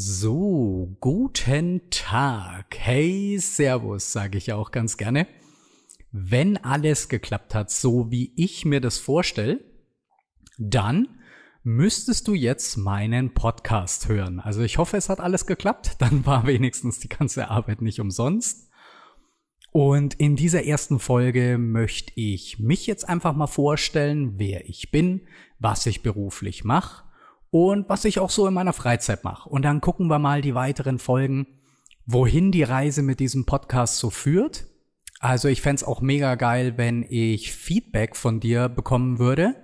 So, 0.00 0.96
guten 1.00 1.90
Tag. 1.90 2.76
Hey, 2.78 3.36
Servus, 3.40 4.12
sage 4.12 4.38
ich 4.38 4.52
auch 4.52 4.70
ganz 4.70 4.96
gerne. 4.96 5.26
Wenn 6.12 6.56
alles 6.56 7.08
geklappt 7.08 7.52
hat, 7.52 7.72
so 7.72 8.08
wie 8.08 8.32
ich 8.36 8.64
mir 8.64 8.80
das 8.80 8.98
vorstelle, 8.98 9.58
dann 10.56 11.08
müsstest 11.64 12.28
du 12.28 12.34
jetzt 12.34 12.76
meinen 12.76 13.34
Podcast 13.34 14.06
hören. 14.06 14.38
Also 14.38 14.60
ich 14.60 14.78
hoffe, 14.78 14.96
es 14.96 15.08
hat 15.08 15.18
alles 15.18 15.46
geklappt. 15.46 15.96
Dann 15.98 16.24
war 16.24 16.46
wenigstens 16.46 17.00
die 17.00 17.08
ganze 17.08 17.50
Arbeit 17.50 17.82
nicht 17.82 17.98
umsonst. 17.98 18.70
Und 19.72 20.14
in 20.14 20.36
dieser 20.36 20.64
ersten 20.64 21.00
Folge 21.00 21.58
möchte 21.58 22.12
ich 22.14 22.60
mich 22.60 22.86
jetzt 22.86 23.08
einfach 23.08 23.34
mal 23.34 23.48
vorstellen, 23.48 24.38
wer 24.38 24.68
ich 24.68 24.92
bin, 24.92 25.22
was 25.58 25.86
ich 25.86 26.04
beruflich 26.04 26.62
mache 26.62 27.07
und 27.50 27.88
was 27.88 28.04
ich 28.04 28.20
auch 28.20 28.30
so 28.30 28.46
in 28.46 28.54
meiner 28.54 28.72
Freizeit 28.72 29.24
mache. 29.24 29.48
Und 29.48 29.62
dann 29.62 29.80
gucken 29.80 30.08
wir 30.08 30.18
mal 30.18 30.42
die 30.42 30.54
weiteren 30.54 30.98
Folgen, 30.98 31.46
wohin 32.06 32.52
die 32.52 32.62
Reise 32.62 33.02
mit 33.02 33.20
diesem 33.20 33.46
Podcast 33.46 33.98
so 33.98 34.10
führt. 34.10 34.66
Also 35.20 35.48
ich 35.48 35.62
fände 35.62 35.86
auch 35.86 36.00
mega 36.00 36.34
geil, 36.36 36.74
wenn 36.76 37.04
ich 37.08 37.52
Feedback 37.52 38.16
von 38.16 38.40
dir 38.40 38.68
bekommen 38.68 39.18
würde. 39.18 39.54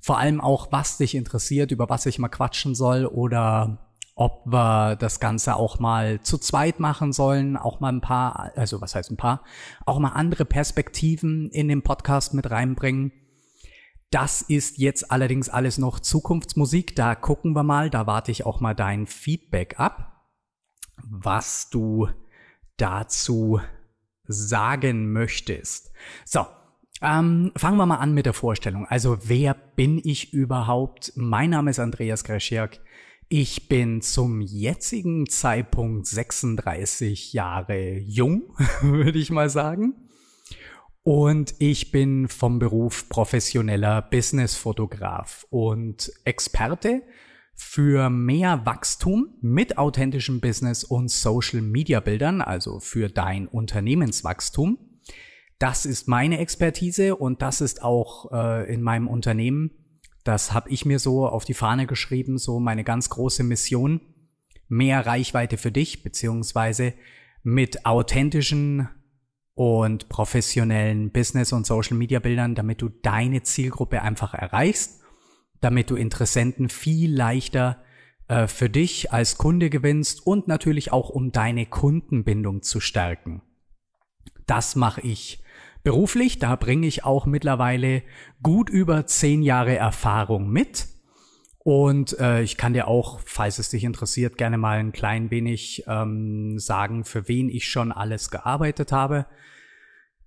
Vor 0.00 0.18
allem 0.18 0.40
auch, 0.40 0.72
was 0.72 0.98
dich 0.98 1.14
interessiert, 1.14 1.70
über 1.70 1.88
was 1.88 2.06
ich 2.06 2.18
mal 2.18 2.28
quatschen 2.28 2.74
soll 2.74 3.04
oder 3.04 3.88
ob 4.14 4.46
wir 4.46 4.96
das 4.96 5.20
Ganze 5.20 5.54
auch 5.54 5.78
mal 5.78 6.20
zu 6.22 6.38
zweit 6.38 6.80
machen 6.80 7.12
sollen, 7.12 7.56
auch 7.56 7.78
mal 7.78 7.92
ein 7.92 8.00
paar, 8.00 8.52
also 8.56 8.80
was 8.80 8.94
heißt 8.94 9.12
ein 9.12 9.16
paar, 9.16 9.44
auch 9.86 10.00
mal 10.00 10.10
andere 10.10 10.44
Perspektiven 10.44 11.48
in 11.50 11.68
den 11.68 11.82
Podcast 11.82 12.34
mit 12.34 12.50
reinbringen. 12.50 13.12
Das 14.10 14.40
ist 14.40 14.78
jetzt 14.78 15.10
allerdings 15.10 15.48
alles 15.48 15.76
noch 15.76 16.00
Zukunftsmusik. 16.00 16.96
Da 16.96 17.14
gucken 17.14 17.54
wir 17.54 17.62
mal. 17.62 17.90
Da 17.90 18.06
warte 18.06 18.30
ich 18.30 18.46
auch 18.46 18.60
mal 18.60 18.74
dein 18.74 19.06
Feedback 19.06 19.78
ab, 19.78 20.24
was 21.02 21.68
du 21.68 22.08
dazu 22.78 23.60
sagen 24.24 25.12
möchtest. 25.12 25.92
So, 26.24 26.46
ähm, 27.02 27.52
fangen 27.56 27.76
wir 27.76 27.86
mal 27.86 27.96
an 27.96 28.14
mit 28.14 28.26
der 28.26 28.32
Vorstellung. 28.32 28.86
Also, 28.86 29.18
wer 29.24 29.54
bin 29.54 30.00
ich 30.02 30.32
überhaupt? 30.32 31.12
Mein 31.14 31.50
Name 31.50 31.70
ist 31.70 31.78
Andreas 31.78 32.24
Greschiak. 32.24 32.80
Ich 33.28 33.68
bin 33.68 34.00
zum 34.00 34.40
jetzigen 34.40 35.28
Zeitpunkt 35.28 36.06
36 36.06 37.34
Jahre 37.34 37.98
jung, 37.98 38.54
würde 38.80 39.18
ich 39.18 39.30
mal 39.30 39.50
sagen. 39.50 40.07
Und 41.10 41.54
ich 41.58 41.90
bin 41.90 42.28
vom 42.28 42.58
Beruf 42.58 43.08
professioneller 43.08 44.02
Businessfotograf 44.02 45.46
und 45.48 46.12
Experte 46.26 47.00
für 47.54 48.10
mehr 48.10 48.66
Wachstum 48.66 49.30
mit 49.40 49.78
authentischem 49.78 50.42
Business 50.42 50.84
und 50.84 51.10
Social 51.10 51.62
Media 51.62 52.00
Bildern, 52.00 52.42
also 52.42 52.78
für 52.78 53.08
dein 53.08 53.48
Unternehmenswachstum. 53.48 54.76
Das 55.58 55.86
ist 55.86 56.08
meine 56.08 56.40
Expertise 56.40 57.16
und 57.16 57.40
das 57.40 57.62
ist 57.62 57.82
auch 57.82 58.30
äh, 58.30 58.70
in 58.70 58.82
meinem 58.82 59.08
Unternehmen, 59.08 59.70
das 60.24 60.52
habe 60.52 60.68
ich 60.68 60.84
mir 60.84 60.98
so 60.98 61.26
auf 61.26 61.46
die 61.46 61.54
Fahne 61.54 61.86
geschrieben, 61.86 62.36
so 62.36 62.60
meine 62.60 62.84
ganz 62.84 63.08
große 63.08 63.44
Mission, 63.44 64.02
mehr 64.68 65.06
Reichweite 65.06 65.56
für 65.56 65.72
dich, 65.72 66.02
beziehungsweise 66.02 66.92
mit 67.42 67.86
authentischen 67.86 68.90
und 69.58 70.08
professionellen 70.08 71.10
Business- 71.10 71.52
und 71.52 71.66
Social-Media-Bildern, 71.66 72.54
damit 72.54 72.80
du 72.80 72.90
deine 72.90 73.42
Zielgruppe 73.42 74.02
einfach 74.02 74.32
erreichst, 74.32 75.00
damit 75.60 75.90
du 75.90 75.96
Interessenten 75.96 76.68
viel 76.68 77.12
leichter 77.12 77.82
äh, 78.28 78.46
für 78.46 78.70
dich 78.70 79.12
als 79.12 79.36
Kunde 79.36 79.68
gewinnst 79.68 80.24
und 80.24 80.46
natürlich 80.46 80.92
auch 80.92 81.08
um 81.08 81.32
deine 81.32 81.66
Kundenbindung 81.66 82.62
zu 82.62 82.78
stärken. 82.78 83.42
Das 84.46 84.76
mache 84.76 85.00
ich 85.00 85.42
beruflich, 85.82 86.38
da 86.38 86.54
bringe 86.54 86.86
ich 86.86 87.04
auch 87.04 87.26
mittlerweile 87.26 88.04
gut 88.40 88.70
über 88.70 89.06
zehn 89.06 89.42
Jahre 89.42 89.74
Erfahrung 89.74 90.50
mit. 90.50 90.86
Und 91.68 92.18
äh, 92.18 92.40
ich 92.40 92.56
kann 92.56 92.72
dir 92.72 92.88
auch, 92.88 93.20
falls 93.26 93.58
es 93.58 93.68
dich 93.68 93.84
interessiert, 93.84 94.38
gerne 94.38 94.56
mal 94.56 94.78
ein 94.78 94.90
klein 94.90 95.30
wenig 95.30 95.84
ähm, 95.86 96.58
sagen, 96.58 97.04
für 97.04 97.28
wen 97.28 97.50
ich 97.50 97.68
schon 97.68 97.92
alles 97.92 98.30
gearbeitet 98.30 98.90
habe. 98.90 99.26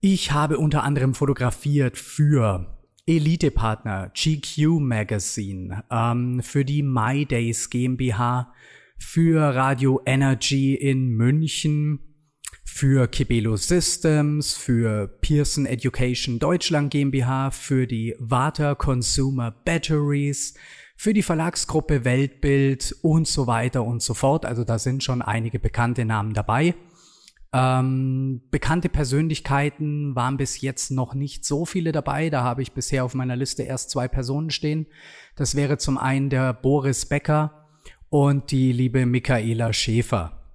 Ich 0.01 0.33
habe 0.33 0.59
unter 0.59 0.83
anderem 0.83 1.15
fotografiert 1.15 1.97
für 1.97 2.77
Elite-Partner 3.07 4.11
GQ 4.13 4.81
Magazine, 4.81 5.83
ähm, 5.89 6.43
für 6.43 6.63
die 6.63 6.83
My 6.83 7.25
Days 7.25 7.71
GmbH, 7.71 8.53
für 8.99 9.41
Radio 9.41 9.99
Energy 10.05 10.75
in 10.75 11.07
München, 11.07 12.01
für 12.63 13.07
Kibelo 13.07 13.55
Systems, 13.55 14.53
für 14.53 15.07
Pearson 15.07 15.65
Education 15.65 16.37
Deutschland 16.37 16.91
GmbH, 16.91 17.49
für 17.49 17.87
die 17.87 18.15
Water 18.19 18.75
Consumer 18.75 19.49
Batteries, 19.49 20.53
für 21.01 21.15
die 21.15 21.23
Verlagsgruppe 21.23 22.05
Weltbild 22.05 22.95
und 23.01 23.27
so 23.27 23.47
weiter 23.47 23.83
und 23.83 24.03
so 24.03 24.13
fort. 24.13 24.45
Also 24.45 24.63
da 24.63 24.77
sind 24.77 25.03
schon 25.03 25.23
einige 25.23 25.57
bekannte 25.57 26.05
Namen 26.05 26.35
dabei. 26.35 26.75
Ähm, 27.51 28.43
bekannte 28.51 28.87
Persönlichkeiten 28.87 30.15
waren 30.15 30.37
bis 30.37 30.61
jetzt 30.61 30.91
noch 30.91 31.15
nicht 31.15 31.43
so 31.43 31.65
viele 31.65 31.91
dabei. 31.91 32.29
Da 32.29 32.43
habe 32.43 32.61
ich 32.61 32.73
bisher 32.73 33.03
auf 33.03 33.15
meiner 33.15 33.35
Liste 33.35 33.63
erst 33.63 33.89
zwei 33.89 34.07
Personen 34.07 34.51
stehen. 34.51 34.85
Das 35.35 35.55
wäre 35.55 35.79
zum 35.79 35.97
einen 35.97 36.29
der 36.29 36.53
Boris 36.53 37.07
Becker 37.07 37.67
und 38.09 38.51
die 38.51 38.71
liebe 38.71 39.07
Michaela 39.07 39.73
Schäfer. 39.73 40.53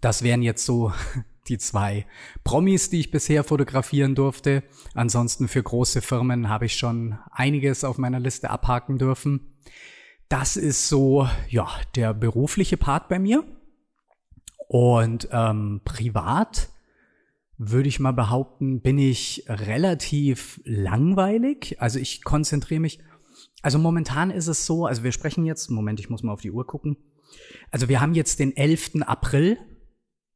Das 0.00 0.22
wären 0.22 0.40
jetzt 0.40 0.64
so 0.64 0.94
die 1.48 1.58
zwei 1.58 2.06
Promis, 2.44 2.88
die 2.88 3.00
ich 3.00 3.10
bisher 3.10 3.44
fotografieren 3.44 4.14
durfte. 4.14 4.62
Ansonsten 4.94 5.48
für 5.48 5.62
große 5.62 6.00
Firmen 6.00 6.48
habe 6.48 6.64
ich 6.64 6.76
schon 6.78 7.18
einiges 7.30 7.84
auf 7.84 7.98
meiner 7.98 8.20
Liste 8.20 8.48
abhaken 8.48 8.96
dürfen. 8.96 9.52
Das 10.28 10.56
ist 10.56 10.88
so, 10.88 11.28
ja, 11.48 11.68
der 11.94 12.14
berufliche 12.14 12.76
Part 12.76 13.08
bei 13.08 13.18
mir. 13.18 13.44
Und 14.68 15.28
ähm, 15.30 15.80
privat 15.84 16.70
würde 17.58 17.88
ich 17.88 18.00
mal 18.00 18.12
behaupten, 18.12 18.80
bin 18.80 18.98
ich 18.98 19.44
relativ 19.48 20.60
langweilig. 20.64 21.76
Also 21.78 21.98
ich 21.98 22.24
konzentriere 22.24 22.80
mich. 22.80 22.98
Also 23.62 23.78
momentan 23.78 24.30
ist 24.30 24.48
es 24.48 24.66
so, 24.66 24.86
also 24.86 25.02
wir 25.02 25.12
sprechen 25.12 25.46
jetzt, 25.46 25.70
Moment, 25.70 26.00
ich 26.00 26.10
muss 26.10 26.22
mal 26.22 26.32
auf 26.32 26.40
die 26.40 26.50
Uhr 26.50 26.66
gucken. 26.66 26.96
Also 27.70 27.88
wir 27.88 28.00
haben 28.00 28.14
jetzt 28.14 28.38
den 28.38 28.56
11. 28.56 29.02
April. 29.06 29.58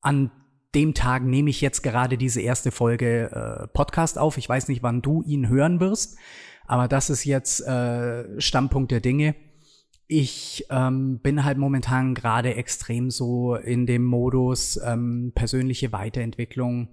An 0.01 0.31
dem 0.75 0.95
Tag 0.95 1.25
nehme 1.25 1.51
ich 1.51 1.61
jetzt 1.61 1.83
gerade 1.83 2.17
diese 2.17 2.41
erste 2.41 2.71
Folge 2.71 3.31
äh, 3.31 3.69
Podcast 3.69 4.19
auf. 4.19 4.39
Ich 4.39 4.49
weiß 4.49 4.69
nicht, 4.69 4.83
wann 4.83 5.03
du 5.03 5.23
ihn 5.23 5.49
hören 5.49 5.81
wirst, 5.81 6.17
aber 6.71 6.87
das 6.87 7.11
ist 7.11 7.25
jetzt 7.25 7.67
äh, 7.67 8.41
Standpunkt 8.41 8.93
der 8.93 9.01
Dinge. 9.01 9.35
Ich 10.07 10.67
ähm, 10.71 11.19
bin 11.19 11.45
halt 11.45 11.59
momentan 11.59 12.15
gerade 12.15 12.55
extrem 12.55 13.11
so 13.11 13.57
in 13.57 13.87
dem 13.87 14.05
Modus 14.05 14.81
ähm, 14.87 15.33
persönliche 15.35 15.91
Weiterentwicklung. 15.91 16.89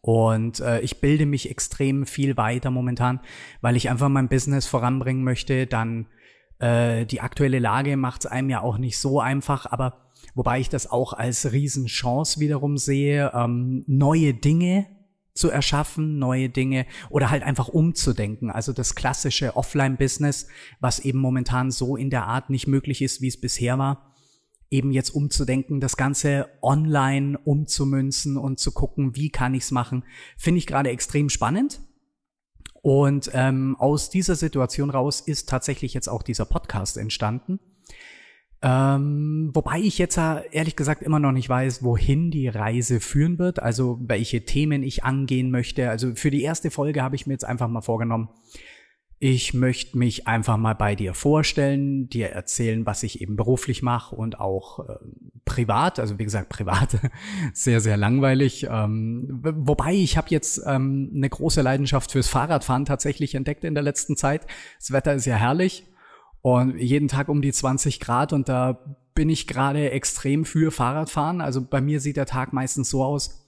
Und 0.00 0.58
äh, 0.58 0.80
ich 0.80 1.00
bilde 1.00 1.24
mich 1.24 1.48
extrem 1.48 2.04
viel 2.04 2.36
weiter 2.36 2.72
momentan, 2.72 3.20
weil 3.60 3.76
ich 3.76 3.90
einfach 3.90 4.08
mein 4.08 4.28
Business 4.28 4.66
voranbringen 4.66 5.22
möchte. 5.22 5.68
Dann 5.68 6.08
äh, 6.58 7.06
die 7.06 7.20
aktuelle 7.20 7.60
Lage 7.60 7.96
macht 7.96 8.24
es 8.24 8.26
einem 8.26 8.50
ja 8.50 8.60
auch 8.60 8.78
nicht 8.78 8.98
so 8.98 9.20
einfach, 9.20 9.66
aber 9.66 10.10
wobei 10.34 10.58
ich 10.58 10.68
das 10.68 10.90
auch 10.90 11.12
als 11.12 11.52
Riesenchance 11.52 12.40
wiederum 12.40 12.76
sehe, 12.76 13.30
ähm, 13.34 13.84
neue 13.86 14.34
Dinge 14.34 14.97
zu 15.38 15.50
erschaffen, 15.50 16.18
neue 16.18 16.48
Dinge 16.48 16.84
oder 17.10 17.30
halt 17.30 17.44
einfach 17.44 17.68
umzudenken. 17.68 18.50
Also 18.50 18.72
das 18.72 18.94
klassische 18.96 19.56
Offline-Business, 19.56 20.48
was 20.80 20.98
eben 20.98 21.20
momentan 21.20 21.70
so 21.70 21.96
in 21.96 22.10
der 22.10 22.26
Art 22.26 22.50
nicht 22.50 22.66
möglich 22.66 23.02
ist, 23.02 23.22
wie 23.22 23.28
es 23.28 23.40
bisher 23.40 23.78
war, 23.78 24.14
eben 24.68 24.90
jetzt 24.90 25.10
umzudenken, 25.10 25.80
das 25.80 25.96
Ganze 25.96 26.48
online 26.60 27.38
umzumünzen 27.38 28.36
und 28.36 28.58
zu 28.58 28.72
gucken, 28.72 29.14
wie 29.14 29.30
kann 29.30 29.54
ich 29.54 29.62
es 29.62 29.70
machen, 29.70 30.04
finde 30.36 30.58
ich 30.58 30.66
gerade 30.66 30.90
extrem 30.90 31.28
spannend. 31.28 31.80
Und 32.82 33.30
ähm, 33.32 33.76
aus 33.78 34.10
dieser 34.10 34.34
Situation 34.34 34.90
raus 34.90 35.20
ist 35.20 35.48
tatsächlich 35.48 35.94
jetzt 35.94 36.08
auch 36.08 36.22
dieser 36.22 36.46
Podcast 36.46 36.96
entstanden. 36.96 37.60
Ähm, 38.60 39.50
wobei 39.54 39.78
ich 39.78 39.98
jetzt 39.98 40.18
ehrlich 40.18 40.74
gesagt 40.74 41.02
immer 41.02 41.20
noch 41.20 41.30
nicht 41.30 41.48
weiß, 41.48 41.84
wohin 41.84 42.30
die 42.30 42.48
Reise 42.48 42.98
führen 43.00 43.38
wird, 43.38 43.62
also 43.62 43.98
welche 44.02 44.44
Themen 44.44 44.82
ich 44.82 45.04
angehen 45.04 45.50
möchte. 45.50 45.88
Also 45.90 46.14
für 46.16 46.30
die 46.30 46.42
erste 46.42 46.70
Folge 46.70 47.02
habe 47.02 47.14
ich 47.14 47.26
mir 47.26 47.34
jetzt 47.34 47.44
einfach 47.44 47.68
mal 47.68 47.82
vorgenommen, 47.82 48.30
ich 49.20 49.52
möchte 49.52 49.98
mich 49.98 50.28
einfach 50.28 50.56
mal 50.56 50.74
bei 50.74 50.94
dir 50.94 51.12
vorstellen, 51.12 52.08
dir 52.08 52.28
erzählen, 52.28 52.86
was 52.86 53.02
ich 53.02 53.20
eben 53.20 53.34
beruflich 53.34 53.82
mache 53.82 54.14
und 54.14 54.38
auch 54.38 54.88
äh, 54.88 54.94
privat. 55.44 55.98
Also 55.98 56.18
wie 56.18 56.24
gesagt, 56.24 56.48
privat 56.50 56.96
sehr, 57.52 57.80
sehr 57.80 57.96
langweilig. 57.96 58.68
Ähm, 58.70 59.40
wobei 59.42 59.94
ich 59.94 60.16
habe 60.16 60.28
jetzt 60.30 60.62
ähm, 60.66 61.12
eine 61.14 61.28
große 61.28 61.62
Leidenschaft 61.62 62.12
fürs 62.12 62.28
Fahrradfahren 62.28 62.84
tatsächlich 62.84 63.34
entdeckt 63.34 63.64
in 63.64 63.74
der 63.74 63.82
letzten 63.82 64.16
Zeit. 64.16 64.46
Das 64.78 64.92
Wetter 64.92 65.14
ist 65.14 65.26
ja 65.26 65.36
herrlich 65.36 65.84
und 66.54 66.78
jeden 66.78 67.08
Tag 67.08 67.28
um 67.28 67.42
die 67.42 67.52
20 67.52 68.00
Grad 68.00 68.32
und 68.32 68.48
da 68.48 68.78
bin 69.14 69.30
ich 69.30 69.46
gerade 69.46 69.90
extrem 69.90 70.44
für 70.44 70.70
Fahrradfahren. 70.70 71.40
Also 71.40 71.60
bei 71.60 71.80
mir 71.80 72.00
sieht 72.00 72.16
der 72.16 72.26
Tag 72.26 72.52
meistens 72.52 72.90
so 72.90 73.02
aus, 73.02 73.46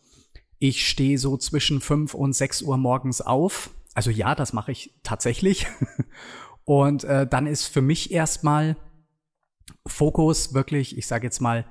ich 0.58 0.86
stehe 0.86 1.16
so 1.16 1.36
zwischen 1.36 1.80
fünf 1.80 2.14
und 2.14 2.34
sechs 2.34 2.60
Uhr 2.60 2.76
morgens 2.76 3.20
auf. 3.20 3.70
Also 3.94 4.10
ja, 4.10 4.34
das 4.34 4.52
mache 4.52 4.72
ich 4.72 4.94
tatsächlich. 5.02 5.66
Und 6.64 7.04
äh, 7.04 7.26
dann 7.26 7.46
ist 7.46 7.66
für 7.66 7.82
mich 7.82 8.12
erstmal 8.12 8.76
Fokus 9.86 10.54
wirklich, 10.54 10.96
ich 10.96 11.06
sage 11.06 11.26
jetzt 11.26 11.40
mal, 11.40 11.66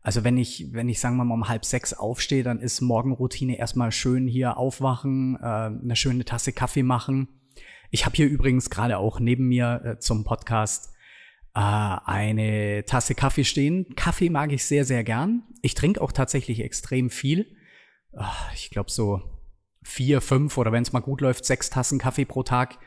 also 0.00 0.22
wenn 0.22 0.36
ich, 0.36 0.72
wenn 0.72 0.88
ich 0.88 1.00
sagen 1.00 1.16
wir 1.16 1.24
mal 1.24 1.34
um 1.34 1.48
halb 1.48 1.64
sechs 1.64 1.94
aufstehe, 1.94 2.42
dann 2.42 2.60
ist 2.60 2.80
Morgenroutine 2.82 3.56
erstmal 3.58 3.90
schön 3.90 4.28
hier 4.28 4.58
aufwachen, 4.58 5.36
äh, 5.40 5.44
eine 5.44 5.96
schöne 5.96 6.24
Tasse 6.24 6.52
Kaffee 6.52 6.82
machen. 6.82 7.28
Ich 7.94 8.04
habe 8.04 8.16
hier 8.16 8.26
übrigens 8.26 8.70
gerade 8.70 8.98
auch 8.98 9.20
neben 9.20 9.46
mir 9.46 9.80
äh, 9.84 9.98
zum 10.00 10.24
Podcast 10.24 10.92
äh, 11.54 11.60
eine 11.60 12.84
Tasse 12.86 13.14
Kaffee 13.14 13.44
stehen. 13.44 13.94
Kaffee 13.94 14.30
mag 14.30 14.50
ich 14.50 14.64
sehr, 14.64 14.84
sehr 14.84 15.04
gern. 15.04 15.44
Ich 15.62 15.74
trinke 15.74 16.02
auch 16.02 16.10
tatsächlich 16.10 16.58
extrem 16.58 17.08
viel. 17.08 17.56
Äh, 18.10 18.24
ich 18.52 18.70
glaube 18.70 18.90
so 18.90 19.22
vier, 19.84 20.20
fünf 20.20 20.58
oder 20.58 20.72
wenn 20.72 20.82
es 20.82 20.92
mal 20.92 21.02
gut 21.02 21.20
läuft, 21.20 21.44
sechs 21.44 21.70
Tassen 21.70 22.00
Kaffee 22.00 22.24
pro 22.24 22.42
Tag 22.42 22.80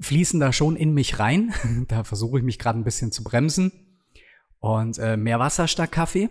fließen 0.00 0.40
da 0.40 0.50
schon 0.50 0.76
in 0.76 0.94
mich 0.94 1.18
rein. 1.18 1.52
da 1.88 2.02
versuche 2.02 2.38
ich 2.38 2.44
mich 2.44 2.58
gerade 2.58 2.78
ein 2.78 2.84
bisschen 2.84 3.12
zu 3.12 3.22
bremsen. 3.22 3.70
Und 4.60 4.96
äh, 4.96 5.18
mehr 5.18 5.38
Wasser 5.38 5.68
statt 5.68 5.92
Kaffee. 5.92 6.30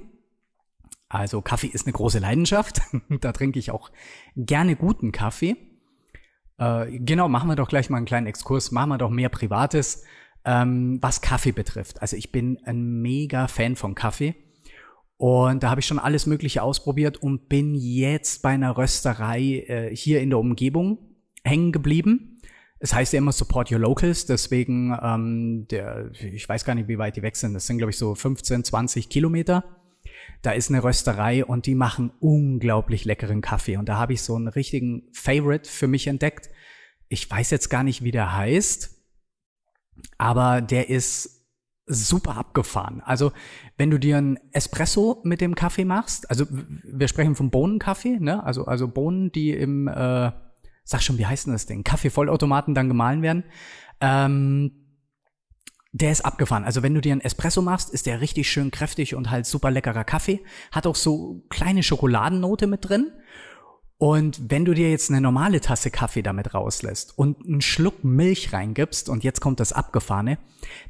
Also 1.07 1.43
Kaffee 1.43 1.67
ist 1.67 1.85
eine 1.85 1.93
große 1.93 2.17
Leidenschaft. 2.17 2.81
da 3.21 3.31
trinke 3.31 3.59
ich 3.59 3.69
auch 3.69 3.91
gerne 4.35 4.75
guten 4.75 5.11
Kaffee. 5.11 5.66
Äh, 6.57 6.99
genau, 6.99 7.27
machen 7.29 7.49
wir 7.49 7.55
doch 7.55 7.69
gleich 7.69 7.89
mal 7.89 7.97
einen 7.97 8.05
kleinen 8.05 8.27
Exkurs. 8.27 8.71
Machen 8.71 8.89
wir 8.89 8.97
doch 8.97 9.09
mehr 9.09 9.29
Privates, 9.29 10.03
ähm, 10.45 10.99
was 11.01 11.21
Kaffee 11.21 11.51
betrifft. 11.51 12.01
Also 12.01 12.15
ich 12.15 12.31
bin 12.31 12.59
ein 12.63 13.01
mega 13.01 13.47
Fan 13.47 13.75
von 13.75 13.95
Kaffee. 13.95 14.35
Und 15.17 15.63
da 15.63 15.71
habe 15.71 15.81
ich 15.81 15.87
schon 15.87 15.97
alles 15.97 16.27
Mögliche 16.27 16.61
ausprobiert 16.61 17.17
und 17.17 17.49
bin 17.49 17.73
jetzt 17.73 18.43
bei 18.43 18.49
einer 18.49 18.77
Rösterei 18.77 19.65
äh, 19.67 19.95
hier 19.95 20.21
in 20.21 20.29
der 20.29 20.39
Umgebung 20.39 20.99
hängen 21.43 21.71
geblieben. 21.71 22.39
Es 22.79 22.93
heißt 22.93 23.13
ja 23.13 23.17
immer 23.17 23.31
Support 23.31 23.71
Your 23.71 23.79
Locals, 23.79 24.27
deswegen, 24.27 24.95
ähm, 25.01 25.67
der, 25.71 26.11
ich 26.13 26.47
weiß 26.47 26.63
gar 26.63 26.75
nicht, 26.75 26.87
wie 26.87 26.99
weit 26.99 27.15
die 27.15 27.23
weg 27.23 27.35
sind. 27.35 27.55
Das 27.55 27.65
sind, 27.65 27.79
glaube 27.79 27.89
ich, 27.89 27.97
so 27.97 28.13
15, 28.13 28.63
20 28.63 29.09
Kilometer. 29.09 29.63
Da 30.41 30.51
ist 30.51 30.69
eine 30.69 30.83
Rösterei 30.83 31.43
und 31.43 31.65
die 31.65 31.75
machen 31.75 32.11
unglaublich 32.19 33.05
leckeren 33.05 33.41
Kaffee. 33.41 33.77
Und 33.77 33.89
da 33.89 33.97
habe 33.97 34.13
ich 34.13 34.21
so 34.21 34.35
einen 34.35 34.47
richtigen 34.47 35.03
Favorite 35.13 35.69
für 35.69 35.87
mich 35.87 36.07
entdeckt. 36.07 36.49
Ich 37.09 37.29
weiß 37.29 37.51
jetzt 37.51 37.69
gar 37.69 37.83
nicht, 37.83 38.03
wie 38.03 38.11
der 38.11 38.35
heißt, 38.35 38.95
aber 40.17 40.61
der 40.61 40.89
ist 40.89 41.37
super 41.87 42.35
abgefahren. 42.35 43.01
Also, 43.01 43.31
wenn 43.77 43.89
du 43.89 43.97
dir 43.97 44.17
einen 44.17 44.37
Espresso 44.51 45.21
mit 45.23 45.39
dem 45.39 45.55
Kaffee 45.55 45.85
machst, 45.85 46.29
also 46.29 46.45
wir 46.49 47.07
sprechen 47.07 47.35
vom 47.35 47.49
Bohnenkaffee, 47.49 48.19
ne? 48.19 48.43
Also, 48.43 48.65
also 48.65 48.89
Bohnen, 48.89 49.31
die 49.31 49.51
im, 49.51 49.87
äh, 49.87 50.31
sag 50.83 51.01
schon, 51.01 51.17
wie 51.17 51.25
heißt 51.25 51.47
denn 51.47 51.53
das 51.53 51.65
Ding? 51.65 51.83
Kaffeevollautomaten 51.83 52.75
dann 52.75 52.89
gemahlen 52.89 53.21
werden. 53.21 53.45
Ähm, 54.01 54.86
der 55.97 56.11
ist 56.11 56.25
abgefahren. 56.25 56.63
Also 56.63 56.83
wenn 56.83 56.93
du 56.93 57.01
dir 57.01 57.11
einen 57.11 57.21
Espresso 57.21 57.61
machst, 57.61 57.89
ist 57.89 58.05
der 58.05 58.21
richtig 58.21 58.49
schön 58.49 58.71
kräftig 58.71 59.15
und 59.15 59.29
halt 59.31 59.45
super 59.45 59.71
leckerer 59.71 60.03
Kaffee. 60.03 60.41
Hat 60.71 60.87
auch 60.87 60.95
so 60.95 61.43
kleine 61.49 61.83
Schokoladennote 61.83 62.67
mit 62.67 62.87
drin. 62.87 63.11
Und 63.97 64.51
wenn 64.51 64.63
du 64.63 64.73
dir 64.75 64.91
jetzt 64.91 65.09
eine 65.09 65.21
normale 65.21 65.59
Tasse 65.59 65.89
Kaffee 65.89 66.21
damit 66.21 66.53
rauslässt 66.53 67.17
und 67.17 67.45
einen 67.45 67.61
Schluck 67.61 68.03
Milch 68.03 68.53
reingibst 68.53 69.09
und 69.09 69.23
jetzt 69.23 69.41
kommt 69.41 69.59
das 69.59 69.73
Abgefahrene, 69.73 70.37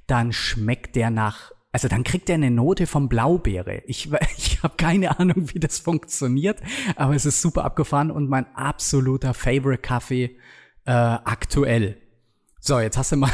dann 0.07 0.33
schmeckt 0.33 0.97
der 0.97 1.09
nach, 1.09 1.53
also 1.71 1.87
dann 1.87 2.03
kriegt 2.03 2.29
er 2.29 2.35
eine 2.35 2.51
Note 2.51 2.85
von 2.85 3.07
Blaubeere. 3.07 3.83
Ich, 3.85 4.11
ich 4.37 4.61
habe 4.61 4.75
keine 4.75 5.19
Ahnung, 5.19 5.53
wie 5.53 5.59
das 5.59 5.79
funktioniert, 5.79 6.59
aber 6.97 7.15
es 7.15 7.25
ist 7.25 7.41
super 7.41 7.63
abgefahren 7.63 8.11
und 8.11 8.27
mein 8.27 8.53
absoluter 8.55 9.33
Favorite 9.33 9.81
Kaffee 9.81 10.37
äh, 10.85 10.91
aktuell. 10.91 12.01
So, 12.59 12.79
jetzt 12.79 12.97
hast 12.97 13.13
du 13.13 13.15
mal 13.15 13.31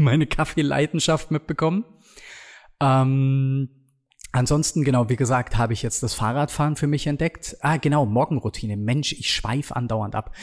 meine 0.00 0.26
Kaffeeleidenschaft 0.26 1.30
mitbekommen. 1.30 1.84
Ähm, 2.80 3.68
ansonsten, 4.32 4.84
genau, 4.84 5.08
wie 5.08 5.16
gesagt, 5.16 5.58
habe 5.58 5.72
ich 5.72 5.82
jetzt 5.82 6.02
das 6.02 6.14
Fahrradfahren 6.14 6.76
für 6.76 6.86
mich 6.86 7.06
entdeckt. 7.06 7.56
Ah, 7.60 7.76
genau, 7.76 8.06
Morgenroutine. 8.06 8.76
Mensch, 8.76 9.12
ich 9.12 9.32
schweif 9.32 9.72
andauernd 9.72 10.14
ab. 10.14 10.34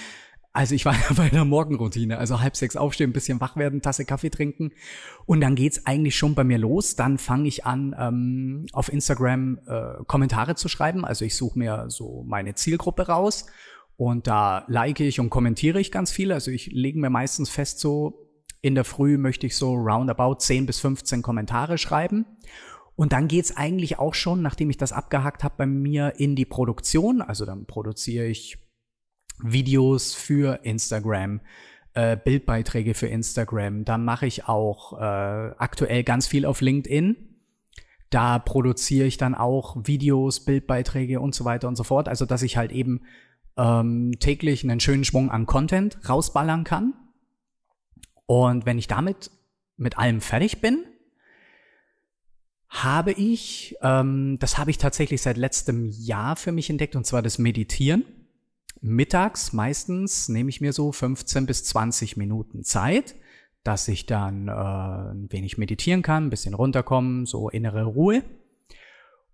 Also 0.57 0.73
ich 0.73 0.85
war 0.85 0.95
bei 1.15 1.29
der 1.29 1.45
Morgenroutine, 1.45 2.17
also 2.17 2.41
halb 2.41 2.55
sechs 2.55 2.75
aufstehen, 2.75 3.11
ein 3.11 3.13
bisschen 3.13 3.39
wach 3.39 3.57
werden, 3.57 3.83
Tasse 3.83 4.05
Kaffee 4.05 4.31
trinken 4.31 4.71
und 5.27 5.39
dann 5.39 5.53
geht's 5.53 5.85
eigentlich 5.85 6.17
schon 6.17 6.33
bei 6.33 6.43
mir 6.43 6.57
los. 6.57 6.95
Dann 6.95 7.19
fange 7.19 7.47
ich 7.47 7.65
an, 7.65 7.95
ähm, 7.97 8.65
auf 8.73 8.91
Instagram 8.91 9.59
äh, 9.67 10.03
Kommentare 10.07 10.55
zu 10.55 10.67
schreiben. 10.67 11.05
Also 11.05 11.25
ich 11.25 11.35
suche 11.35 11.59
mir 11.59 11.85
so 11.89 12.23
meine 12.27 12.55
Zielgruppe 12.55 13.05
raus 13.05 13.45
und 13.97 14.25
da 14.25 14.65
like 14.67 14.99
ich 14.99 15.19
und 15.19 15.29
kommentiere 15.29 15.79
ich 15.79 15.91
ganz 15.91 16.11
viel. 16.11 16.31
Also 16.31 16.49
ich 16.49 16.71
lege 16.71 16.99
mir 16.99 17.11
meistens 17.11 17.51
fest, 17.51 17.79
so 17.79 18.26
in 18.61 18.75
der 18.75 18.83
Früh 18.83 19.17
möchte 19.17 19.47
ich 19.47 19.55
so 19.55 19.73
roundabout 19.73 20.35
10 20.39 20.65
bis 20.65 20.79
15 20.79 21.21
Kommentare 21.21 21.77
schreiben. 21.77 22.25
Und 22.95 23.13
dann 23.13 23.27
geht's 23.27 23.55
eigentlich 23.55 23.99
auch 23.99 24.15
schon, 24.15 24.41
nachdem 24.41 24.69
ich 24.71 24.77
das 24.77 24.91
abgehakt 24.91 25.43
habe, 25.43 25.53
bei 25.57 25.65
mir 25.67 26.13
in 26.17 26.35
die 26.35 26.45
Produktion. 26.45 27.21
Also 27.21 27.45
dann 27.45 27.65
produziere 27.65 28.25
ich 28.25 28.57
Videos 29.39 30.15
für 30.15 30.61
Instagram, 30.63 31.41
äh, 31.93 32.17
Bildbeiträge 32.17 32.95
für 32.95 33.07
Instagram. 33.07 33.85
Dann 33.85 34.03
mache 34.03 34.25
ich 34.25 34.47
auch 34.47 34.93
äh, 34.93 35.05
aktuell 35.57 36.03
ganz 36.03 36.25
viel 36.25 36.45
auf 36.45 36.61
LinkedIn. 36.61 37.15
Da 38.09 38.39
produziere 38.39 39.05
ich 39.05 39.17
dann 39.17 39.35
auch 39.35 39.77
Videos, 39.85 40.43
Bildbeiträge 40.43 41.19
und 41.19 41.35
so 41.35 41.45
weiter 41.45 41.67
und 41.67 41.75
so 41.75 41.83
fort. 41.83 42.07
Also 42.09 42.25
dass 42.25 42.41
ich 42.41 42.57
halt 42.57 42.71
eben 42.71 43.01
ähm, 43.57 44.13
täglich 44.19 44.63
einen 44.63 44.79
schönen 44.79 45.03
Schwung 45.03 45.29
an 45.29 45.45
Content 45.45 45.99
rausballern 46.09 46.63
kann. 46.63 46.93
Und 48.27 48.65
wenn 48.65 48.77
ich 48.77 48.87
damit 48.87 49.31
mit 49.77 49.97
allem 49.97 50.21
fertig 50.21 50.61
bin, 50.61 50.85
habe 52.69 53.13
ich, 53.13 53.75
ähm, 53.81 54.37
das 54.39 54.57
habe 54.57 54.69
ich 54.69 54.77
tatsächlich 54.77 55.21
seit 55.21 55.37
letztem 55.37 55.85
Jahr 55.85 56.35
für 56.35 56.51
mich 56.51 56.69
entdeckt, 56.69 56.95
und 56.95 57.05
zwar 57.05 57.21
das 57.21 57.39
Meditieren. 57.39 58.03
Mittags 58.81 59.53
meistens 59.53 60.29
nehme 60.29 60.49
ich 60.49 60.61
mir 60.61 60.73
so 60.73 60.91
15 60.91 61.45
bis 61.45 61.63
20 61.63 62.17
Minuten 62.17 62.63
Zeit, 62.63 63.15
dass 63.63 63.87
ich 63.87 64.05
dann 64.05 64.49
äh, 64.49 64.51
ein 64.51 65.27
wenig 65.31 65.57
meditieren 65.57 66.01
kann, 66.01 66.27
ein 66.27 66.29
bisschen 66.29 66.53
runterkommen, 66.53 67.25
so 67.25 67.49
innere 67.49 67.85
Ruhe. 67.85 68.23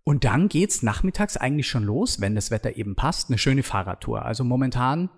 Und 0.04 0.24
dann 0.24 0.50
geht's 0.50 0.83
nachmittags 0.83 1.38
eigentlich 1.38 1.68
schon 1.68 1.83
los, 1.83 2.21
wenn 2.21 2.35
das 2.35 2.52
Wetter 2.52 2.76
eben 2.78 2.95
passt, 2.95 3.30
eine 3.30 3.38
schöne 3.38 3.64
Fahrradtour. 3.64 4.23
Also 4.23 4.44
momentan 4.44 5.09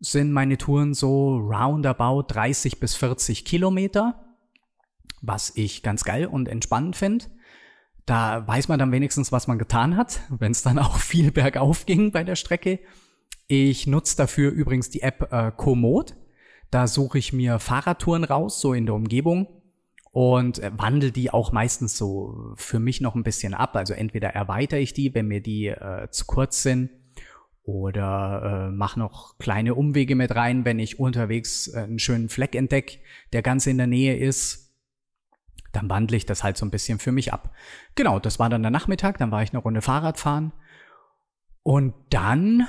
sind 0.00 0.32
meine 0.32 0.56
Touren 0.56 0.94
so 0.94 1.36
roundabout 1.36 2.24
30 2.28 2.80
bis 2.80 2.94
40 2.94 3.44
Kilometer, 3.44 4.24
was 5.20 5.52
ich 5.54 5.82
ganz 5.82 6.04
geil 6.04 6.26
und 6.26 6.48
entspannend 6.48 6.96
finde. 6.96 7.26
Da 8.06 8.46
weiß 8.48 8.68
man 8.68 8.78
dann 8.78 8.92
wenigstens, 8.92 9.30
was 9.30 9.46
man 9.46 9.58
getan 9.58 9.96
hat, 9.96 10.20
wenn 10.30 10.52
es 10.52 10.62
dann 10.62 10.78
auch 10.78 10.96
viel 10.96 11.30
bergauf 11.30 11.86
ging 11.86 12.12
bei 12.12 12.24
der 12.24 12.36
Strecke. 12.36 12.80
Ich 13.46 13.86
nutze 13.86 14.16
dafür 14.16 14.50
übrigens 14.50 14.90
die 14.90 15.02
App 15.02 15.32
äh, 15.32 15.52
Komoot. 15.54 16.14
Da 16.70 16.86
suche 16.86 17.18
ich 17.18 17.32
mir 17.32 17.58
Fahrradtouren 17.58 18.24
raus, 18.24 18.60
so 18.60 18.72
in 18.74 18.86
der 18.86 18.94
Umgebung 18.94 19.48
und 20.12 20.58
äh, 20.60 20.70
wandel 20.76 21.10
die 21.10 21.30
auch 21.30 21.52
meistens 21.52 21.96
so 21.96 22.54
für 22.56 22.78
mich 22.78 23.00
noch 23.00 23.14
ein 23.14 23.22
bisschen 23.22 23.54
ab. 23.54 23.76
Also 23.76 23.92
entweder 23.92 24.30
erweitere 24.30 24.80
ich 24.80 24.94
die, 24.94 25.14
wenn 25.14 25.26
mir 25.26 25.40
die 25.40 25.66
äh, 25.66 26.08
zu 26.10 26.26
kurz 26.26 26.62
sind, 26.62 26.90
oder 27.70 28.68
äh, 28.68 28.70
mach 28.70 28.96
noch 28.96 29.38
kleine 29.38 29.74
Umwege 29.74 30.16
mit 30.16 30.34
rein, 30.34 30.64
wenn 30.64 30.78
ich 30.78 30.98
unterwegs 30.98 31.68
äh, 31.68 31.80
einen 31.80 31.98
schönen 31.98 32.28
Fleck 32.28 32.54
entdecke, 32.54 32.98
der 33.32 33.42
ganz 33.42 33.66
in 33.66 33.78
der 33.78 33.86
Nähe 33.86 34.16
ist. 34.16 34.74
Dann 35.72 35.88
wandle 35.88 36.16
ich 36.16 36.26
das 36.26 36.42
halt 36.42 36.56
so 36.56 36.66
ein 36.66 36.70
bisschen 36.70 36.98
für 36.98 37.12
mich 37.12 37.32
ab. 37.32 37.54
Genau, 37.94 38.18
das 38.18 38.40
war 38.40 38.50
dann 38.50 38.62
der 38.62 38.72
Nachmittag, 38.72 39.18
dann 39.18 39.30
war 39.30 39.42
ich 39.42 39.50
eine 39.50 39.62
Runde 39.62 39.82
Fahrrad 39.82 40.18
fahren. 40.18 40.52
Und 41.62 41.94
dann 42.10 42.66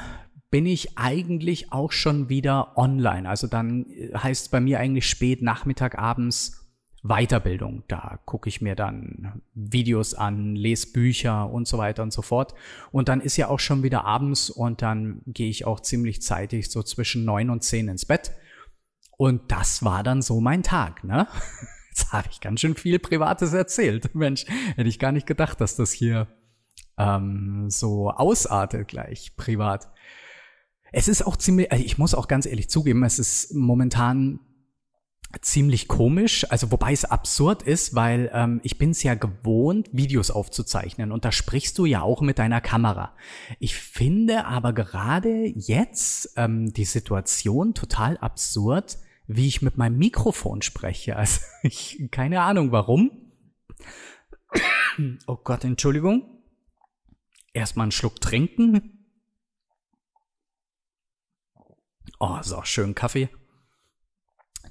bin 0.51 0.67
ich 0.67 0.98
eigentlich 1.00 1.72
auch 1.72 1.91
schon 1.91 2.29
wieder 2.29 2.77
online. 2.77 3.27
Also 3.27 3.48
dann 3.48 3.88
äh, 3.88 4.13
heißt 4.15 4.46
es 4.46 4.50
bei 4.50 4.62
mir 4.62 4.79
eigentlich 4.79 5.10
spät 5.10 5.41
Nachmittag 5.41 5.98
abends 5.98 6.70
Weiterbildung. 7.03 7.84
Da 7.88 8.20
gucke 8.25 8.48
ich 8.48 8.62
mir 8.62 8.75
dann 8.75 9.41
Videos 9.53 10.13
an, 10.13 10.55
lese 10.55 10.91
Bücher 10.91 11.50
und 11.50 11.67
so 11.67 11.77
weiter 11.77 12.03
und 12.03 12.13
so 12.13 12.22
fort. 12.22 12.53
Und 12.91 13.10
dann 13.10 13.22
ist 13.22 13.38
ja 13.38 13.48
auch 13.48 13.60
schon 13.60 13.84
wieder 13.84 14.05
abends 14.05 14.50
und 14.50 14.81
dann 14.81 15.22
gehe 15.25 15.50
ich 15.50 15.65
auch 15.65 15.79
ziemlich 15.79 16.22
zeitig, 16.22 16.70
so 16.70 16.84
zwischen 16.84 17.25
neun 17.25 17.50
und 17.50 17.63
zehn 17.63 17.88
ins 17.88 18.05
Bett. 18.05 18.31
Und 19.17 19.51
das 19.51 19.84
war 19.84 20.03
dann 20.03 20.22
so 20.22 20.41
mein 20.41 20.63
Tag, 20.63 21.03
ne? 21.03 21.27
Jetzt 21.89 22.13
habe 22.13 22.27
ich 22.31 22.39
ganz 22.39 22.62
schön 22.62 22.75
viel 22.75 23.00
Privates 23.00 23.53
erzählt. 23.53 24.15
Mensch, 24.15 24.46
hätte 24.75 24.89
ich 24.89 25.00
gar 25.00 25.12
nicht 25.12 25.27
gedacht, 25.27 25.60
dass 25.60 25.75
das 25.75 25.91
hier 25.91 26.27
ähm, 26.98 27.70
so 27.70 28.12
ausartet 28.12 28.88
gleich 28.88 29.36
privat. 29.36 29.89
Es 30.93 31.08
ist 31.08 31.25
auch 31.25 31.36
ziemlich, 31.36 31.72
also 31.72 31.84
ich 31.84 31.98
muss 31.98 32.13
auch 32.13 32.27
ganz 32.27 32.46
ehrlich 32.46 32.70
zugeben, 32.70 33.03
es 33.03 33.17
ist 33.17 33.53
momentan 33.53 34.39
ziemlich 35.41 35.87
komisch, 35.87 36.45
also 36.51 36.71
wobei 36.71 36.91
es 36.91 37.05
absurd 37.05 37.63
ist, 37.63 37.95
weil 37.95 38.29
ähm, 38.33 38.59
ich 38.63 38.77
bin 38.77 38.91
es 38.91 39.01
ja 39.03 39.15
gewohnt, 39.15 39.89
Videos 39.91 40.29
aufzuzeichnen 40.29 41.11
und 41.11 41.23
da 41.23 41.31
sprichst 41.31 41.77
du 41.77 41.85
ja 41.85 42.01
auch 42.01 42.21
mit 42.21 42.37
deiner 42.37 42.61
Kamera. 42.61 43.15
Ich 43.59 43.75
finde 43.75 44.45
aber 44.45 44.73
gerade 44.73 45.45
jetzt 45.55 46.33
ähm, 46.35 46.73
die 46.73 46.85
Situation 46.85 47.73
total 47.73 48.17
absurd, 48.17 48.97
wie 49.27 49.47
ich 49.47 49.61
mit 49.61 49.77
meinem 49.77 49.97
Mikrofon 49.97 50.61
spreche. 50.61 51.15
Also 51.21 51.41
ich 51.63 52.07
keine 52.11 52.41
Ahnung 52.41 52.71
warum. 52.71 53.11
Oh 55.27 55.37
Gott, 55.37 55.63
Entschuldigung. 55.63 56.43
Erstmal 57.53 57.85
einen 57.85 57.91
Schluck 57.91 58.19
trinken. 58.19 59.05
Oh, 62.19 62.39
so 62.41 62.63
schön 62.63 62.95
Kaffee 62.95 63.29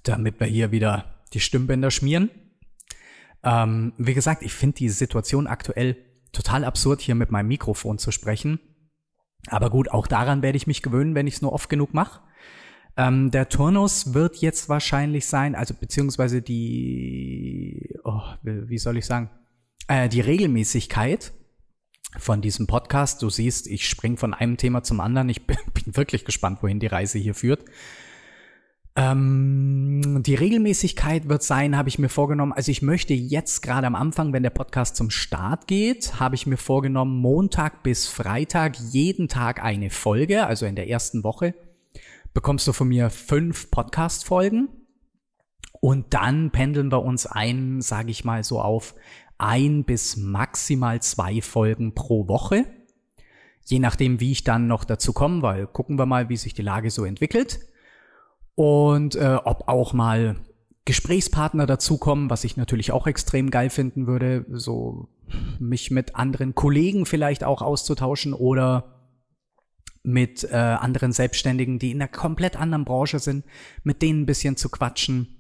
damit 0.04 0.40
wir 0.40 0.46
hier 0.46 0.72
wieder 0.72 1.22
die 1.32 1.40
Stimmbänder 1.40 1.90
schmieren. 1.90 2.30
Ähm, 3.42 3.92
wie 3.96 4.14
gesagt, 4.14 4.42
ich 4.42 4.52
finde 4.52 4.76
die 4.76 4.88
Situation 4.88 5.46
aktuell 5.46 5.96
total 6.32 6.64
absurd, 6.64 7.00
hier 7.00 7.14
mit 7.14 7.30
meinem 7.30 7.48
Mikrofon 7.48 7.98
zu 7.98 8.10
sprechen. 8.10 8.60
Aber 9.46 9.70
gut, 9.70 9.90
auch 9.90 10.06
daran 10.06 10.42
werde 10.42 10.56
ich 10.56 10.66
mich 10.66 10.82
gewöhnen, 10.82 11.14
wenn 11.14 11.26
ich 11.26 11.34
es 11.34 11.42
nur 11.42 11.52
oft 11.52 11.68
genug 11.68 11.94
mache. 11.94 12.20
Ähm, 12.96 13.30
der 13.30 13.48
Turnus 13.48 14.14
wird 14.14 14.36
jetzt 14.36 14.68
wahrscheinlich 14.68 15.26
sein, 15.26 15.54
also 15.54 15.74
beziehungsweise 15.74 16.42
die, 16.42 17.94
oh, 18.04 18.20
wie 18.42 18.78
soll 18.78 18.98
ich 18.98 19.06
sagen, 19.06 19.30
äh, 19.88 20.08
die 20.08 20.20
Regelmäßigkeit 20.20 21.32
von 22.18 22.42
diesem 22.42 22.66
Podcast. 22.66 23.22
Du 23.22 23.30
siehst, 23.30 23.66
ich 23.66 23.88
spring 23.88 24.16
von 24.16 24.34
einem 24.34 24.56
Thema 24.56 24.82
zum 24.82 25.00
anderen. 25.00 25.28
Ich 25.28 25.46
bin, 25.46 25.56
bin 25.84 25.96
wirklich 25.96 26.24
gespannt, 26.24 26.62
wohin 26.62 26.80
die 26.80 26.88
Reise 26.88 27.18
hier 27.18 27.34
führt. 27.34 27.64
Ähm, 28.96 29.59
die 30.26 30.34
Regelmäßigkeit 30.34 31.28
wird 31.28 31.42
sein, 31.42 31.76
habe 31.76 31.88
ich 31.88 31.98
mir 31.98 32.08
vorgenommen. 32.08 32.52
Also 32.52 32.72
ich 32.72 32.82
möchte 32.82 33.14
jetzt 33.14 33.62
gerade 33.62 33.86
am 33.86 33.94
Anfang, 33.94 34.32
wenn 34.32 34.42
der 34.42 34.50
Podcast 34.50 34.96
zum 34.96 35.08
Start 35.08 35.68
geht, 35.68 36.18
habe 36.18 36.34
ich 36.34 36.46
mir 36.46 36.56
vorgenommen, 36.56 37.20
Montag 37.20 37.84
bis 37.84 38.08
Freitag 38.08 38.76
jeden 38.90 39.28
Tag 39.28 39.62
eine 39.62 39.88
Folge. 39.90 40.46
Also 40.46 40.66
in 40.66 40.74
der 40.74 40.88
ersten 40.88 41.22
Woche 41.22 41.54
bekommst 42.34 42.66
du 42.66 42.72
von 42.72 42.88
mir 42.88 43.08
fünf 43.10 43.70
Podcast-Folgen. 43.70 44.68
Und 45.80 46.12
dann 46.12 46.50
pendeln 46.50 46.90
wir 46.90 47.02
uns 47.02 47.26
ein, 47.26 47.80
sage 47.80 48.10
ich 48.10 48.24
mal 48.24 48.42
so 48.42 48.60
auf 48.60 48.96
ein 49.38 49.84
bis 49.84 50.16
maximal 50.16 51.00
zwei 51.00 51.40
Folgen 51.40 51.94
pro 51.94 52.26
Woche. 52.26 52.66
Je 53.64 53.78
nachdem, 53.78 54.18
wie 54.18 54.32
ich 54.32 54.42
dann 54.42 54.66
noch 54.66 54.84
dazu 54.84 55.12
komme, 55.12 55.40
weil 55.42 55.66
gucken 55.68 55.98
wir 55.98 56.06
mal, 56.06 56.28
wie 56.28 56.36
sich 56.36 56.52
die 56.52 56.62
Lage 56.62 56.90
so 56.90 57.04
entwickelt 57.04 57.60
und 58.60 59.16
äh, 59.16 59.38
ob 59.42 59.68
auch 59.68 59.94
mal 59.94 60.36
Gesprächspartner 60.84 61.64
dazukommen, 61.64 62.28
was 62.28 62.44
ich 62.44 62.58
natürlich 62.58 62.92
auch 62.92 63.06
extrem 63.06 63.50
geil 63.50 63.70
finden 63.70 64.06
würde, 64.06 64.44
so 64.50 65.08
mich 65.58 65.90
mit 65.90 66.14
anderen 66.14 66.54
Kollegen 66.54 67.06
vielleicht 67.06 67.42
auch 67.42 67.62
auszutauschen 67.62 68.34
oder 68.34 69.00
mit 70.02 70.44
äh, 70.44 70.56
anderen 70.56 71.12
Selbstständigen, 71.12 71.78
die 71.78 71.90
in 71.90 72.02
einer 72.02 72.08
komplett 72.08 72.60
anderen 72.60 72.84
Branche 72.84 73.18
sind, 73.18 73.46
mit 73.82 74.02
denen 74.02 74.24
ein 74.24 74.26
bisschen 74.26 74.58
zu 74.58 74.68
quatschen, 74.68 75.38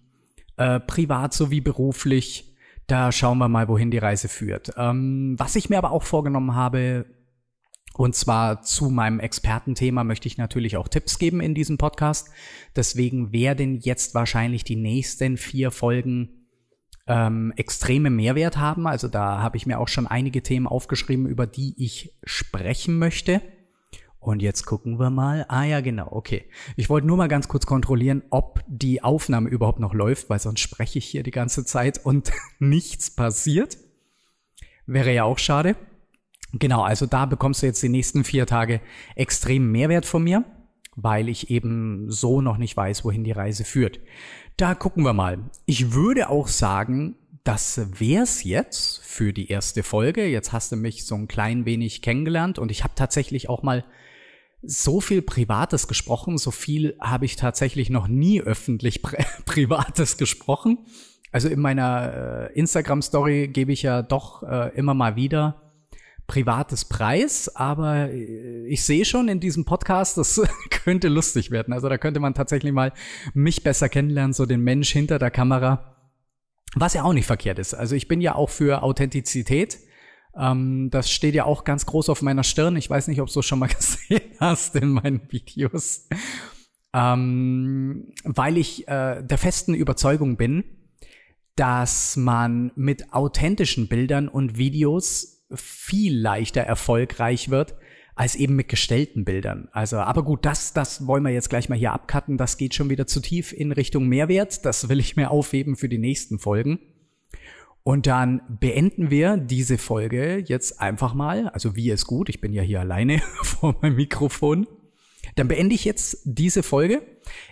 äh, 0.56 0.80
privat 0.80 1.34
sowie 1.34 1.60
beruflich. 1.60 2.56
Da 2.86 3.12
schauen 3.12 3.36
wir 3.36 3.48
mal, 3.48 3.68
wohin 3.68 3.90
die 3.90 3.98
Reise 3.98 4.28
führt. 4.28 4.72
Ähm, 4.78 5.34
was 5.36 5.56
ich 5.56 5.68
mir 5.68 5.76
aber 5.76 5.90
auch 5.90 6.04
vorgenommen 6.04 6.54
habe, 6.54 7.04
und 8.00 8.14
zwar 8.14 8.62
zu 8.62 8.88
meinem 8.88 9.20
Expertenthema 9.20 10.04
möchte 10.04 10.26
ich 10.26 10.38
natürlich 10.38 10.78
auch 10.78 10.88
Tipps 10.88 11.18
geben 11.18 11.42
in 11.42 11.54
diesem 11.54 11.76
Podcast. 11.76 12.30
Deswegen 12.74 13.30
werden 13.30 13.78
jetzt 13.78 14.14
wahrscheinlich 14.14 14.64
die 14.64 14.76
nächsten 14.76 15.36
vier 15.36 15.70
Folgen 15.70 16.46
ähm, 17.06 17.52
extreme 17.58 18.08
Mehrwert 18.08 18.56
haben. 18.56 18.86
Also 18.86 19.06
da 19.06 19.42
habe 19.42 19.58
ich 19.58 19.66
mir 19.66 19.78
auch 19.78 19.88
schon 19.88 20.06
einige 20.06 20.42
Themen 20.42 20.66
aufgeschrieben, 20.66 21.26
über 21.26 21.46
die 21.46 21.74
ich 21.76 22.16
sprechen 22.24 22.98
möchte. 22.98 23.42
Und 24.18 24.40
jetzt 24.40 24.64
gucken 24.64 24.98
wir 24.98 25.10
mal. 25.10 25.44
Ah 25.50 25.64
ja, 25.64 25.82
genau, 25.82 26.08
okay. 26.10 26.46
Ich 26.76 26.88
wollte 26.88 27.06
nur 27.06 27.18
mal 27.18 27.28
ganz 27.28 27.48
kurz 27.48 27.66
kontrollieren, 27.66 28.22
ob 28.30 28.64
die 28.66 29.02
Aufnahme 29.02 29.50
überhaupt 29.50 29.78
noch 29.78 29.92
läuft, 29.92 30.30
weil 30.30 30.38
sonst 30.38 30.60
spreche 30.60 31.00
ich 31.00 31.04
hier 31.04 31.22
die 31.22 31.32
ganze 31.32 31.66
Zeit 31.66 32.02
und 32.02 32.32
nichts 32.58 33.10
passiert. 33.14 33.76
Wäre 34.86 35.12
ja 35.12 35.24
auch 35.24 35.38
schade. 35.38 35.76
Genau, 36.52 36.82
also 36.82 37.06
da 37.06 37.26
bekommst 37.26 37.62
du 37.62 37.66
jetzt 37.66 37.82
die 37.82 37.88
nächsten 37.88 38.24
vier 38.24 38.46
Tage 38.46 38.80
extrem 39.14 39.70
Mehrwert 39.70 40.04
von 40.04 40.24
mir, 40.24 40.44
weil 40.96 41.28
ich 41.28 41.50
eben 41.50 42.10
so 42.10 42.40
noch 42.40 42.56
nicht 42.56 42.76
weiß, 42.76 43.04
wohin 43.04 43.24
die 43.24 43.32
Reise 43.32 43.64
führt. 43.64 44.00
Da 44.56 44.74
gucken 44.74 45.04
wir 45.04 45.12
mal. 45.12 45.38
Ich 45.66 45.92
würde 45.92 46.28
auch 46.28 46.48
sagen, 46.48 47.16
das 47.44 47.80
wär's 47.98 48.44
jetzt 48.44 49.02
für 49.02 49.32
die 49.32 49.48
erste 49.48 49.82
Folge. 49.82 50.26
Jetzt 50.26 50.52
hast 50.52 50.72
du 50.72 50.76
mich 50.76 51.06
so 51.06 51.14
ein 51.14 51.28
klein 51.28 51.64
wenig 51.64 52.02
kennengelernt 52.02 52.58
und 52.58 52.70
ich 52.70 52.84
habe 52.84 52.94
tatsächlich 52.96 53.48
auch 53.48 53.62
mal 53.62 53.84
so 54.62 55.00
viel 55.00 55.22
Privates 55.22 55.88
gesprochen. 55.88 56.36
So 56.36 56.50
viel 56.50 56.96
habe 57.00 57.24
ich 57.24 57.36
tatsächlich 57.36 57.90
noch 57.90 58.08
nie 58.08 58.42
öffentlich 58.42 59.02
Pri 59.02 59.16
Privates 59.46 60.16
gesprochen. 60.16 60.78
Also 61.32 61.48
in 61.48 61.60
meiner 61.60 62.50
äh, 62.50 62.58
Instagram-Story 62.58 63.48
gebe 63.48 63.72
ich 63.72 63.82
ja 63.82 64.02
doch 64.02 64.42
äh, 64.42 64.76
immer 64.76 64.94
mal 64.94 65.16
wieder 65.16 65.69
privates 66.30 66.84
Preis, 66.84 67.50
aber 67.56 68.08
äh, 68.08 68.64
ich 68.68 68.84
sehe 68.84 69.04
schon 69.04 69.26
in 69.26 69.40
diesem 69.40 69.64
Podcast, 69.64 70.16
das 70.16 70.40
könnte 70.70 71.08
lustig 71.08 71.50
werden. 71.50 71.74
Also 71.74 71.88
da 71.88 71.98
könnte 71.98 72.20
man 72.20 72.34
tatsächlich 72.34 72.72
mal 72.72 72.92
mich 73.34 73.64
besser 73.64 73.88
kennenlernen, 73.88 74.32
so 74.32 74.46
den 74.46 74.60
Mensch 74.60 74.92
hinter 74.92 75.18
der 75.18 75.32
Kamera, 75.32 75.96
was 76.76 76.94
ja 76.94 77.02
auch 77.02 77.14
nicht 77.14 77.26
verkehrt 77.26 77.58
ist. 77.58 77.74
Also 77.74 77.96
ich 77.96 78.06
bin 78.06 78.20
ja 78.20 78.36
auch 78.36 78.48
für 78.48 78.84
Authentizität. 78.84 79.80
Ähm, 80.36 80.88
das 80.92 81.10
steht 81.10 81.34
ja 81.34 81.46
auch 81.46 81.64
ganz 81.64 81.84
groß 81.84 82.08
auf 82.08 82.22
meiner 82.22 82.44
Stirn. 82.44 82.76
Ich 82.76 82.88
weiß 82.88 83.08
nicht, 83.08 83.20
ob 83.20 83.28
du 83.28 83.40
es 83.40 83.46
schon 83.46 83.58
mal 83.58 83.66
gesehen 83.76 84.30
hast 84.38 84.76
in 84.76 84.90
meinen 84.90 85.22
Videos. 85.32 86.06
Ähm, 86.94 88.12
weil 88.22 88.56
ich 88.56 88.86
äh, 88.86 89.20
der 89.20 89.38
festen 89.38 89.74
Überzeugung 89.74 90.36
bin, 90.36 90.62
dass 91.56 92.16
man 92.16 92.70
mit 92.76 93.12
authentischen 93.12 93.88
Bildern 93.88 94.28
und 94.28 94.58
Videos 94.58 95.39
viel 95.54 96.18
leichter 96.18 96.62
erfolgreich 96.62 97.50
wird 97.50 97.76
als 98.14 98.34
eben 98.34 98.54
mit 98.54 98.68
gestellten 98.68 99.24
Bildern. 99.24 99.68
Also, 99.72 99.96
aber 99.96 100.22
gut, 100.22 100.44
das, 100.44 100.74
das 100.74 101.06
wollen 101.06 101.22
wir 101.22 101.30
jetzt 101.30 101.48
gleich 101.48 101.70
mal 101.70 101.78
hier 101.78 101.92
abcutten. 101.92 102.36
Das 102.36 102.58
geht 102.58 102.74
schon 102.74 102.90
wieder 102.90 103.06
zu 103.06 103.20
tief 103.20 103.52
in 103.52 103.72
Richtung 103.72 104.08
Mehrwert. 104.08 104.66
Das 104.66 104.90
will 104.90 105.00
ich 105.00 105.16
mir 105.16 105.30
aufheben 105.30 105.74
für 105.74 105.88
die 105.88 105.96
nächsten 105.96 106.38
Folgen. 106.38 106.80
Und 107.82 108.06
dann 108.06 108.42
beenden 108.60 109.10
wir 109.10 109.38
diese 109.38 109.78
Folge 109.78 110.44
jetzt 110.46 110.80
einfach 110.80 111.14
mal. 111.14 111.48
Also 111.48 111.76
wie 111.76 111.88
es 111.88 112.04
gut. 112.04 112.28
Ich 112.28 112.42
bin 112.42 112.52
ja 112.52 112.62
hier 112.62 112.80
alleine 112.80 113.20
vor 113.42 113.76
meinem 113.80 113.96
Mikrofon. 113.96 114.66
Dann 115.36 115.48
beende 115.48 115.74
ich 115.74 115.86
jetzt 115.86 116.18
diese 116.24 116.62
Folge. 116.62 117.02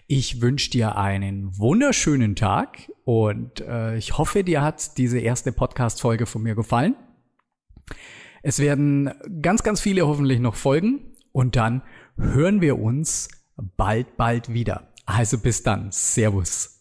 Ich 0.06 0.42
wünsche 0.42 0.70
dir 0.70 0.96
einen 0.96 1.56
wunderschönen 1.56 2.36
Tag 2.36 2.90
und 3.04 3.60
äh, 3.60 3.96
ich 3.96 4.18
hoffe, 4.18 4.44
dir 4.44 4.62
hat 4.62 4.98
diese 4.98 5.18
erste 5.18 5.52
Podcast-Folge 5.52 6.26
von 6.26 6.42
mir 6.42 6.54
gefallen. 6.54 6.94
Es 8.42 8.58
werden 8.58 9.10
ganz, 9.42 9.62
ganz 9.62 9.80
viele 9.80 10.06
hoffentlich 10.06 10.40
noch 10.40 10.54
folgen 10.54 11.12
und 11.32 11.56
dann 11.56 11.82
hören 12.16 12.60
wir 12.60 12.78
uns 12.78 13.28
bald, 13.56 14.16
bald 14.16 14.52
wieder. 14.52 14.88
Also 15.06 15.38
bis 15.38 15.62
dann. 15.62 15.90
Servus. 15.90 16.77